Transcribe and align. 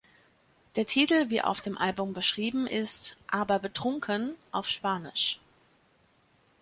Der 0.77 0.87
Titel, 0.87 1.29
wie 1.29 1.43
auf 1.43 1.61
dem 1.61 1.77
Album 1.77 2.13
beschrieben, 2.13 2.65
ist 2.65 3.17
„aber 3.27 3.59
betrunken“ 3.59 4.35
auf 4.51 4.67
Spanisch. 4.67 5.39